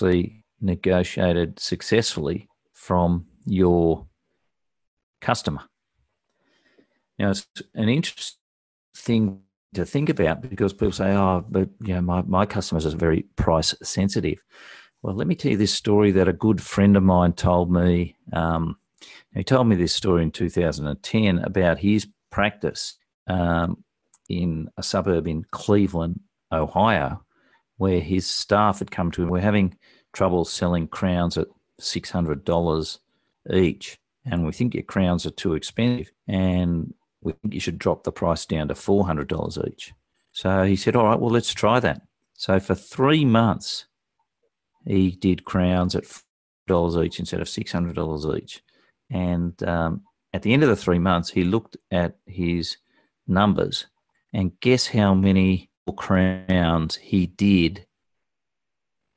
negotiated 0.60 1.58
successfully 1.58 2.48
from 2.72 3.26
your 3.44 4.06
customer. 5.24 5.62
Now, 7.18 7.30
it's 7.30 7.46
an 7.74 7.88
interesting 7.88 8.38
thing 8.96 9.40
to 9.74 9.84
think 9.84 10.08
about 10.08 10.42
because 10.42 10.72
people 10.72 10.92
say, 10.92 11.12
oh, 11.12 11.44
but 11.48 11.68
you 11.80 11.94
know, 11.94 12.00
my, 12.00 12.22
my 12.22 12.46
customers 12.46 12.86
are 12.86 12.96
very 12.96 13.22
price 13.36 13.74
sensitive. 13.82 14.38
Well, 15.02 15.14
let 15.14 15.26
me 15.26 15.34
tell 15.34 15.52
you 15.52 15.58
this 15.58 15.74
story 15.74 16.12
that 16.12 16.28
a 16.28 16.32
good 16.32 16.60
friend 16.62 16.96
of 16.96 17.02
mine 17.02 17.32
told 17.32 17.72
me. 17.72 18.16
Um, 18.32 18.76
he 19.34 19.44
told 19.44 19.66
me 19.66 19.76
this 19.76 19.94
story 19.94 20.22
in 20.22 20.30
2010 20.30 21.38
about 21.38 21.78
his 21.78 22.06
practice 22.30 22.96
um, 23.26 23.82
in 24.28 24.68
a 24.76 24.82
suburb 24.82 25.26
in 25.26 25.44
Cleveland, 25.50 26.20
Ohio, 26.52 27.24
where 27.76 28.00
his 28.00 28.26
staff 28.26 28.78
had 28.78 28.90
come 28.90 29.10
to 29.12 29.22
him. 29.22 29.28
We're 29.28 29.40
having 29.40 29.76
trouble 30.12 30.44
selling 30.44 30.86
crowns 30.86 31.36
at 31.36 31.48
$600 31.80 32.98
each, 33.52 33.98
and 34.24 34.46
we 34.46 34.52
think 34.52 34.74
your 34.74 34.82
crowns 34.82 35.26
are 35.26 35.30
too 35.30 35.54
expensive. 35.54 36.10
And 36.26 36.94
we 37.22 37.32
think 37.32 37.54
you 37.54 37.60
should 37.60 37.78
drop 37.78 38.04
the 38.04 38.12
price 38.12 38.46
down 38.46 38.68
to 38.68 38.74
$400 38.74 39.68
each. 39.68 39.92
So 40.32 40.64
he 40.64 40.76
said, 40.76 40.96
All 40.96 41.06
right, 41.06 41.18
well, 41.18 41.30
let's 41.30 41.52
try 41.52 41.80
that. 41.80 42.02
So 42.34 42.58
for 42.58 42.74
three 42.74 43.24
months, 43.24 43.86
he 44.86 45.12
did 45.12 45.44
crowns 45.44 45.94
at 45.94 46.04
$4 46.68 47.04
each 47.04 47.18
instead 47.18 47.40
of 47.40 47.46
$600 47.46 48.38
each. 48.38 48.62
And 49.10 49.62
um, 49.62 50.02
at 50.32 50.42
the 50.42 50.52
end 50.52 50.62
of 50.62 50.68
the 50.68 50.76
three 50.76 50.98
months, 50.98 51.30
he 51.30 51.44
looked 51.44 51.76
at 51.90 52.16
his 52.26 52.76
numbers 53.26 53.86
and 54.32 54.58
guess 54.60 54.88
how 54.88 55.14
many 55.14 55.70
crowns 55.96 56.96
he 56.96 57.26
did 57.26 57.86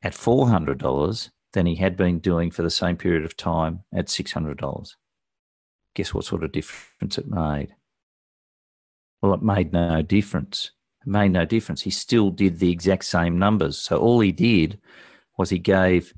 at 0.03 0.13
$400 0.13 1.29
than 1.53 1.65
he 1.65 1.75
had 1.75 1.95
been 1.95 2.19
doing 2.19 2.51
for 2.51 2.61
the 2.61 2.69
same 2.69 2.97
period 2.97 3.25
of 3.25 3.37
time 3.37 3.83
at 3.93 4.07
$600. 4.07 4.95
Guess 5.95 6.13
what 6.13 6.25
sort 6.25 6.43
of 6.43 6.51
difference 6.51 7.17
it 7.17 7.27
made? 7.27 7.75
Well, 9.21 9.33
it 9.33 9.41
made 9.41 9.73
no 9.73 10.01
difference. 10.01 10.71
It 11.01 11.09
made 11.09 11.31
no 11.31 11.45
difference. 11.45 11.81
He 11.81 11.89
still 11.89 12.29
did 12.29 12.59
the 12.59 12.71
exact 12.71 13.05
same 13.05 13.39
numbers. 13.39 13.77
So 13.77 13.97
all 13.97 14.19
he 14.19 14.31
did 14.31 14.79
was 15.37 15.49
he 15.49 15.59
gave 15.59 16.13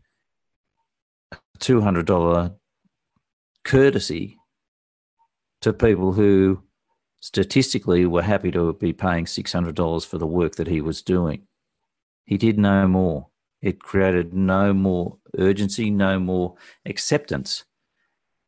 a 1.31 1.37
$200 1.59 2.55
courtesy 3.63 4.37
to 5.61 5.73
people 5.73 6.13
who 6.13 6.63
statistically 7.21 8.05
were 8.05 8.21
happy 8.21 8.51
to 8.51 8.73
be 8.73 8.93
paying 8.93 9.25
$600 9.25 10.05
for 10.05 10.17
the 10.17 10.27
work 10.27 10.55
that 10.55 10.67
he 10.67 10.81
was 10.81 11.01
doing. 11.01 11.43
He 12.25 12.37
did 12.37 12.57
no 12.57 12.87
more. 12.87 13.28
It 13.61 13.81
created 13.81 14.33
no 14.33 14.73
more 14.73 15.17
urgency, 15.37 15.89
no 15.89 16.19
more 16.19 16.55
acceptance. 16.85 17.65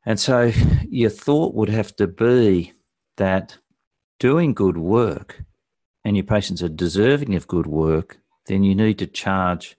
And 0.06 0.20
so 0.20 0.51
your 0.89 1.10
thought 1.10 1.53
would 1.53 1.70
have 1.70 1.96
to 1.98 2.08
be 2.08 2.74
that 3.18 3.58
doing 4.20 4.53
good 4.53 4.77
work 4.77 5.44
and 6.03 6.15
your 6.15 6.25
patients 6.25 6.63
are 6.63 6.70
deserving 6.70 7.36
of 7.36 7.48
good 7.48 7.68
work, 7.68 8.20
then 8.48 8.63
you 8.63 8.74
need 8.74 8.98
to 9.00 9.08
charge 9.08 9.77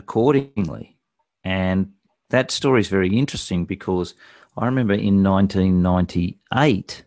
accordingly. 0.00 0.98
And 1.44 1.92
that 2.30 2.50
story 2.50 2.80
is 2.80 2.88
very 2.88 3.16
interesting 3.16 3.64
because 3.66 4.14
I 4.56 4.66
remember 4.66 4.94
in 4.94 5.22
1998 5.22 7.04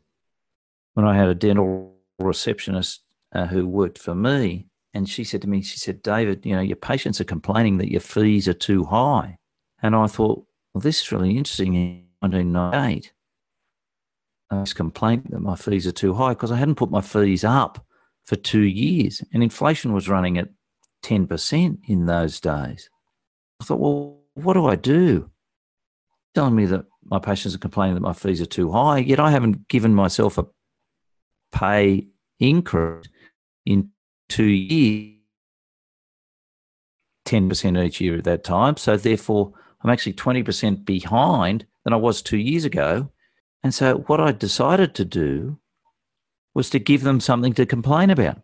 when 0.94 1.06
I 1.06 1.18
had 1.18 1.28
a 1.28 1.36
dental 1.36 1.96
receptionist 2.20 3.02
uh, 3.34 3.48
who 3.48 3.68
worked 3.68 3.98
for 3.98 4.16
me, 4.16 4.69
and 4.94 5.08
she 5.08 5.24
said 5.24 5.42
to 5.44 5.50
me, 5.50 5.62
she 5.62 5.78
said, 5.78 6.02
David, 6.02 6.46
you 6.46 6.56
know, 6.56 6.62
your 6.62 6.76
patients 6.76 7.22
are 7.22 7.26
complaining 7.26 7.78
that 7.78 7.92
your 7.92 8.02
fees 8.02 8.48
are 8.48 8.54
too 8.54 8.84
high. 8.86 9.38
And 9.82 9.96
I 9.96 10.08
thought, 10.08 10.46
well, 10.74 10.82
this 10.82 11.02
is 11.02 11.12
really 11.12 11.38
interesting 11.38 11.76
in 11.76 12.06
1998 12.22 13.12
uh, 14.52 14.60
this 14.62 14.74
complaint 14.74 15.30
that 15.32 15.42
my 15.42 15.56
fees 15.56 15.86
are 15.86 15.92
too 15.92 16.14
high 16.14 16.30
because 16.30 16.52
I 16.52 16.58
hadn't 16.58 16.76
put 16.76 16.90
my 16.90 17.02
fees 17.02 17.44
up 17.44 17.86
for 18.26 18.36
two 18.36 18.64
years 18.64 19.24
and 19.34 19.44
inflation 19.44 19.94
was 19.94 20.10
running 20.10 20.38
at 20.38 20.50
10% 21.04 21.78
in 21.88 22.06
those 22.06 22.40
days. 22.40 22.90
I 23.62 23.66
thought, 23.66 23.80
well, 23.80 24.22
what 24.34 24.54
do 24.54 24.66
I 24.66 24.76
do? 24.76 25.30
Telling 26.34 26.56
me 26.56 26.66
that 26.66 26.86
my 27.04 27.20
patients 27.20 27.56
are 27.56 27.60
complaining 27.60 27.96
that 27.96 28.02
my 28.02 28.14
fees 28.14 28.42
are 28.42 28.46
too 28.46 28.72
high, 28.72 29.00
yet 29.00 29.20
I 29.20 29.32
haven't 29.32 29.68
given 29.68 29.94
myself 29.94 30.38
a 30.38 30.46
pay 31.52 32.08
increase 32.40 33.06
in 33.66 33.90
two 34.30 34.46
years, 34.46 35.16
10% 37.26 37.86
each 37.86 38.00
year 38.00 38.18
at 38.18 38.24
that 38.24 38.44
time. 38.44 38.78
So 38.78 38.96
therefore, 38.96 39.54
I'm 39.82 39.90
actually 39.90 40.14
20% 40.14 40.86
behind 40.86 41.66
than 41.84 41.94
I 41.94 41.98
was 41.98 42.22
two 42.22 42.38
years 42.38 42.66
ago 42.66 43.10
and 43.64 43.74
so 43.74 43.98
what 44.08 44.20
I 44.20 44.32
decided 44.32 44.96
to 44.96 45.06
do 45.06 45.60
was 46.54 46.70
to 46.72 46.80
give 46.80 47.04
them 47.04 47.20
something 47.20 47.54
to 47.54 47.66
complain 47.66 48.10
about. 48.10 48.42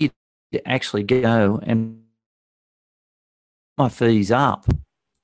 To 0.00 0.68
actually 0.68 1.04
go 1.04 1.60
and 1.62 2.02
my 3.78 3.88
fees 3.88 4.30
up 4.30 4.66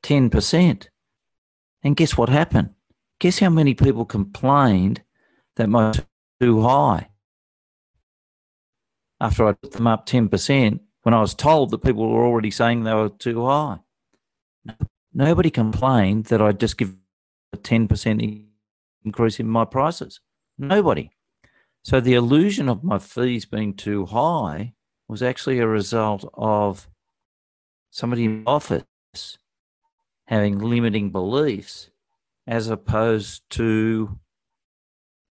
10%. 0.05 0.89
And 1.83 1.97
guess 1.97 2.17
what 2.17 2.31
happened? 2.31 2.71
Guess 3.21 3.41
how 3.41 3.51
many 3.51 3.75
people 3.75 4.07
complained 4.07 5.03
that 5.57 5.69
my 5.69 5.93
too 6.41 6.63
high 6.63 7.08
after 9.21 9.47
I 9.47 9.53
put 9.53 9.73
them 9.73 9.87
up 9.87 10.07
10% 10.07 10.81
when 11.03 11.15
I 11.15 11.21
was 11.21 11.35
told 11.35 11.71
that 11.71 11.85
people 11.85 12.09
were 12.09 12.25
already 12.25 12.51
saying 12.51 12.85
they 12.85 12.95
were 12.95 13.09
too 13.09 13.47
high. 13.47 13.79
Nobody 15.13 15.51
complained 15.51 16.27
that 16.27 16.43
I'd 16.43 16.61
just 16.61 16.79
give 16.79 16.95
a 17.53 17.57
10% 17.57 18.47
increase 19.05 19.41
in 19.41 19.49
my 19.49 19.65
prices? 19.65 20.21
Nobody. 20.59 21.11
So 21.83 22.01
the 22.01 22.15
illusion 22.15 22.69
of 22.69 22.85
my 22.85 22.99
fees 22.99 23.45
being 23.47 23.75
too 23.75 24.07
high 24.07 24.75
was 25.09 25.23
actually 25.23 25.59
a 25.59 25.67
result 25.67 26.29
of 26.35 26.89
somebody 27.91 28.27
in 28.27 28.43
office 28.47 28.85
having 30.27 30.59
limiting 30.59 31.11
beliefs 31.11 31.91
as 32.47 32.69
opposed 32.69 33.43
to 33.51 34.19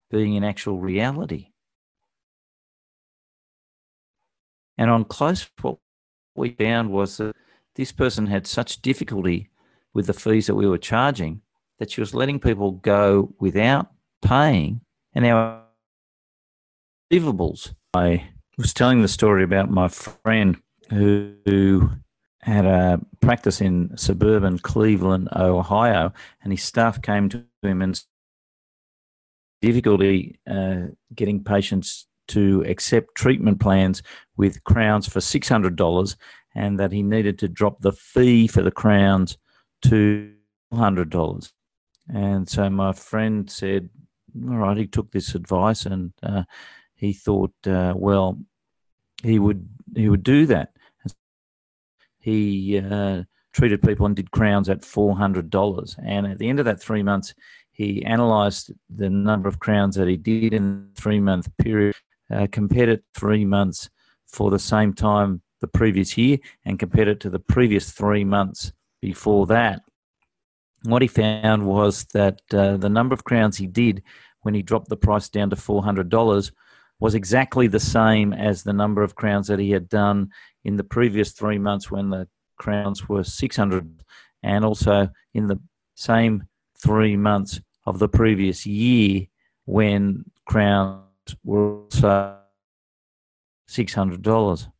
being 0.09 0.35
an 0.35 0.43
actual 0.43 0.79
reality. 0.79 1.51
And 4.77 4.91
on 4.91 5.05
close, 5.05 5.49
what 5.61 5.77
we 6.35 6.49
found 6.51 6.91
was 6.91 7.17
that 7.17 7.35
this 7.75 7.91
person 7.91 8.27
had 8.27 8.47
such 8.47 8.81
difficulty 8.81 9.49
with 9.93 10.07
the 10.07 10.13
fees 10.13 10.47
that 10.47 10.55
we 10.55 10.67
were 10.67 10.77
charging 10.77 11.41
that 11.79 11.91
she 11.91 12.01
was 12.01 12.13
letting 12.13 12.39
people 12.39 12.71
go 12.71 13.33
without 13.39 13.91
paying 14.21 14.81
and 15.13 15.25
our 15.25 15.63
receivables. 17.11 17.73
I 17.93 18.29
was 18.57 18.73
telling 18.73 19.01
the 19.01 19.07
story 19.07 19.43
about 19.43 19.69
my 19.69 19.87
friend 19.87 20.57
who, 20.89 21.91
had 22.41 22.65
a 22.65 22.97
practice 23.19 23.59
in 23.59 23.91
suburban 23.97 24.57
Cleveland, 24.57 25.27
Ohio, 25.35 26.13
and 26.41 26.53
his 26.53 26.63
staff 26.63 27.01
came 27.01 27.27
to 27.27 27.43
him 27.61 27.81
and 27.81 28.01
difficulty 29.61 30.39
uh, 30.49 30.83
getting 31.13 31.43
patients 31.43 32.07
to 32.29 32.63
accept 32.67 33.15
treatment 33.15 33.59
plans 33.59 34.03
with 34.35 34.63
crowns 34.63 35.07
for 35.07 35.19
$600 35.19 36.15
and 36.55 36.79
that 36.79 36.91
he 36.91 37.03
needed 37.03 37.39
to 37.39 37.47
drop 37.47 37.81
the 37.81 37.91
fee 37.91 38.47
for 38.47 38.61
the 38.61 38.71
crowns 38.71 39.37
to 39.83 40.31
$100. 40.73 41.51
And 42.09 42.47
so 42.47 42.69
my 42.69 42.93
friend 42.93 43.49
said, 43.49 43.89
all 44.49 44.57
right, 44.57 44.77
he 44.77 44.87
took 44.87 45.11
this 45.11 45.35
advice 45.35 45.85
and 45.85 46.13
uh, 46.23 46.43
he 46.95 47.13
thought, 47.13 47.53
uh, 47.65 47.93
well, 47.95 48.39
he 49.23 49.39
would 49.39 49.67
he 49.95 50.09
would 50.09 50.23
do 50.23 50.45
that. 50.45 50.73
He 52.19 52.79
uh, 52.79 53.23
treated 53.53 53.81
people 53.81 54.05
and 54.05 54.15
did 54.15 54.31
crowns 54.31 54.69
at 54.69 54.85
four 54.85 55.15
hundred 55.15 55.49
dollars. 55.49 55.95
And 56.03 56.27
at 56.27 56.37
the 56.37 56.49
end 56.49 56.59
of 56.59 56.65
that 56.65 56.81
three 56.81 57.03
months, 57.03 57.33
he 57.71 58.03
analysed 58.03 58.71
the 58.89 59.09
number 59.09 59.47
of 59.47 59.59
crowns 59.59 59.95
that 59.95 60.07
he 60.07 60.17
did 60.17 60.53
in 60.53 60.89
the 60.93 61.01
three 61.01 61.19
month 61.19 61.49
period, 61.57 61.95
uh, 62.31 62.47
compared 62.51 62.89
it 62.89 63.03
three 63.13 63.45
months 63.45 63.89
for 64.25 64.51
the 64.51 64.59
same 64.59 64.93
time 64.93 65.41
the 65.59 65.67
previous 65.67 66.17
year, 66.17 66.37
and 66.65 66.79
compared 66.79 67.07
it 67.07 67.19
to 67.21 67.29
the 67.29 67.39
previous 67.39 67.91
three 67.91 68.23
months 68.23 68.73
before 69.01 69.47
that. 69.47 69.81
What 70.83 71.01
he 71.01 71.07
found 71.07 71.65
was 71.65 72.05
that 72.13 72.41
uh, 72.53 72.77
the 72.77 72.89
number 72.89 73.13
of 73.13 73.23
crowns 73.23 73.57
he 73.57 73.67
did 73.67 74.03
when 74.41 74.53
he 74.53 74.61
dropped 74.61 74.89
the 74.89 74.97
price 74.97 75.29
down 75.29 75.49
to 75.49 75.55
$400 75.55 76.51
was 76.99 77.15
exactly 77.15 77.67
the 77.67 77.79
same 77.79 78.33
as 78.33 78.63
the 78.63 78.73
number 78.73 79.03
of 79.03 79.15
crowns 79.15 79.47
that 79.47 79.59
he 79.59 79.71
had 79.71 79.89
done 79.89 80.29
in 80.63 80.77
the 80.77 80.83
previous 80.83 81.31
three 81.31 81.57
months 81.57 81.91
when 81.91 82.09
the 82.09 82.27
crowns 82.57 83.07
were 83.07 83.23
600 83.23 84.03
and 84.43 84.65
also 84.65 85.09
in 85.33 85.47
the 85.47 85.59
same 85.95 86.47
three 86.77 87.15
months 87.15 87.59
of 87.85 87.99
the 87.99 88.09
previous 88.09 88.65
year 88.65 89.25
when 89.65 90.25
crowns 90.45 91.06
were 91.43 91.81
also 91.83 92.37
$600. 93.69 94.71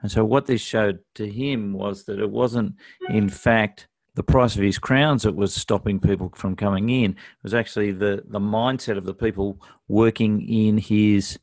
And 0.00 0.10
so 0.10 0.24
what 0.24 0.46
this 0.46 0.60
showed 0.60 1.00
to 1.14 1.30
him 1.30 1.72
was 1.72 2.04
that 2.04 2.20
it 2.20 2.30
wasn't, 2.30 2.74
in 3.08 3.28
fact, 3.28 3.88
the 4.14 4.22
price 4.22 4.54
of 4.54 4.62
his 4.62 4.78
crowns 4.78 5.22
that 5.22 5.34
was 5.34 5.54
stopping 5.54 5.98
people 5.98 6.30
from 6.34 6.56
coming 6.56 6.88
in. 6.90 7.12
It 7.12 7.16
was 7.42 7.54
actually 7.54 7.92
the, 7.92 8.22
the 8.26 8.38
mindset 8.38 8.96
of 8.96 9.04
the 9.04 9.14
people 9.14 9.60
working 9.88 10.46
in 10.48 10.78
his 10.78 11.38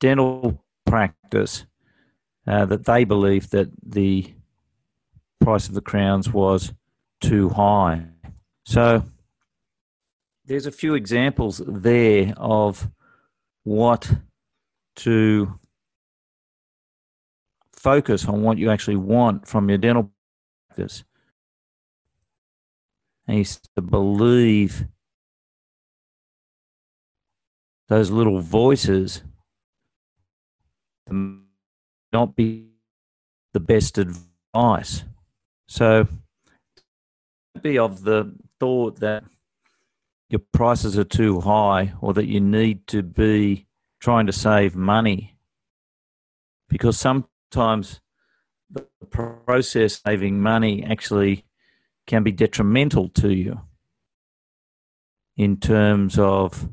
dental 0.00 0.64
practice 0.86 1.66
uh, 2.46 2.66
that 2.66 2.84
they 2.84 3.04
believed 3.04 3.52
that 3.52 3.70
the 3.86 4.34
price 5.40 5.68
of 5.68 5.74
the 5.74 5.80
crowns 5.80 6.32
was 6.32 6.72
too 7.20 7.48
high. 7.50 8.06
So 8.66 9.04
there's 10.44 10.66
a 10.66 10.72
few 10.72 10.94
examples 10.94 11.62
there 11.66 12.34
of 12.36 12.90
what 13.64 14.10
to 14.96 15.58
focus 17.72 18.26
on 18.26 18.42
what 18.42 18.58
you 18.58 18.70
actually 18.70 18.96
want 18.96 19.46
from 19.46 19.68
your 19.68 19.78
dental 19.78 20.10
practice. 20.68 21.04
And 23.26 23.44
to 23.74 23.82
believe 23.82 24.86
those 27.88 28.10
little 28.10 28.40
voices 28.40 29.22
not 32.12 32.36
be 32.36 32.68
the 33.52 33.60
best 33.60 33.98
advice. 33.98 35.04
So 35.68 36.06
be 37.62 37.78
of 37.78 38.02
the 38.02 38.34
thought 38.60 39.00
that 39.00 39.24
your 40.28 40.40
prices 40.52 40.98
are 40.98 41.04
too 41.04 41.40
high 41.40 41.92
or 42.00 42.14
that 42.14 42.26
you 42.26 42.40
need 42.40 42.86
to 42.88 43.02
be 43.02 43.66
trying 44.00 44.26
to 44.26 44.32
save 44.32 44.74
money 44.74 45.36
because 46.68 46.98
sometimes 46.98 48.00
the 48.70 48.86
process 49.10 50.00
saving 50.04 50.40
money 50.40 50.84
actually 50.84 51.44
can 52.06 52.22
be 52.22 52.32
detrimental 52.32 53.08
to 53.08 53.32
you 53.32 53.60
in 55.36 55.56
terms 55.56 56.18
of 56.18 56.68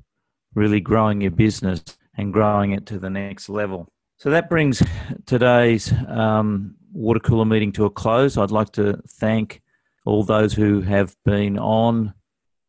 really 0.53 0.79
growing 0.79 1.21
your 1.21 1.31
business 1.31 1.83
and 2.17 2.33
growing 2.33 2.71
it 2.71 2.85
to 2.85 2.99
the 2.99 3.09
next 3.09 3.49
level. 3.49 3.87
So 4.17 4.29
that 4.31 4.49
brings 4.49 4.83
today's 5.25 5.91
um, 6.07 6.75
water 6.91 7.19
cooler 7.19 7.45
meeting 7.45 7.71
to 7.73 7.85
a 7.85 7.89
close. 7.89 8.37
I'd 8.37 8.51
like 8.51 8.71
to 8.73 9.01
thank 9.07 9.61
all 10.05 10.23
those 10.23 10.53
who 10.53 10.81
have 10.81 11.15
been 11.25 11.57
on 11.57 12.13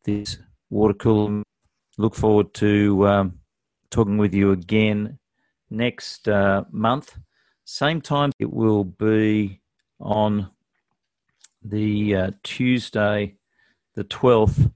this 0.03 0.37
water 0.73 0.95
cooler. 0.95 1.43
Look 1.97 2.15
forward 2.15 2.53
to 2.55 3.07
um, 3.07 3.39
talking 3.91 4.17
with 4.17 4.33
you 4.33 4.51
again 4.51 5.19
next 5.69 6.27
uh, 6.27 6.63
month. 6.71 7.17
Same 7.65 8.01
time, 8.01 8.31
it 8.39 8.51
will 8.51 8.83
be 8.83 9.61
on 9.99 10.49
the 11.63 12.15
uh, 12.15 12.31
Tuesday, 12.41 13.35
the 13.95 14.03
12th 14.03 14.71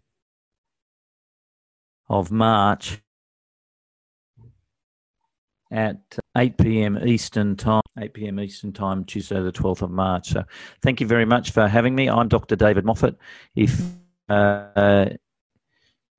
of 2.10 2.32
March 2.32 3.02
at 5.70 6.00
8 6.38 6.58
p.m. 6.58 7.00
Eastern 7.06 7.56
Time, 7.58 7.82
8 8.00 8.14
p.m. 8.14 8.40
Eastern 8.40 8.72
Time, 8.72 9.04
Tuesday, 9.04 9.42
the 9.42 9.52
12th 9.52 9.82
of 9.82 9.92
March. 9.92 10.30
So 10.30 10.44
thank 10.82 11.02
you 11.02 11.08
very 11.08 11.26
much 11.26 11.52
for 11.52 11.68
having 11.68 11.94
me. 11.96 12.08
I'm 12.08 12.30
Dr. 12.30 12.56
David 12.56 12.86
Moffet. 12.86 13.16
If 13.56 13.82
uh, 14.30 15.08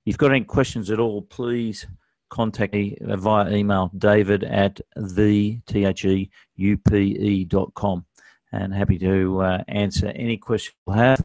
you've 0.05 0.17
got 0.17 0.31
any 0.31 0.45
questions 0.45 0.89
at 0.91 0.99
all, 0.99 1.21
please 1.23 1.85
contact 2.29 2.73
me 2.73 2.95
via 3.01 3.51
email, 3.51 3.91
david 3.97 4.43
at 4.43 4.79
the 4.95 5.59
T-H-E-U-P-E 5.65 7.45
dot 7.45 7.73
com. 7.73 8.05
And 8.51 8.73
happy 8.73 8.97
to 8.99 9.41
uh, 9.41 9.63
answer 9.67 10.07
any 10.07 10.37
question 10.37 10.73
you 10.87 10.93
have. 10.93 11.23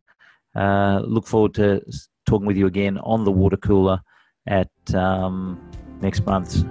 Uh, 0.54 1.02
look 1.04 1.26
forward 1.26 1.54
to 1.54 1.82
talking 2.26 2.46
with 2.46 2.56
you 2.56 2.66
again 2.66 2.98
on 2.98 3.24
the 3.24 3.32
water 3.32 3.56
cooler 3.56 4.00
at 4.46 4.70
um, 4.94 5.60
next 6.00 6.24
month's 6.26 6.64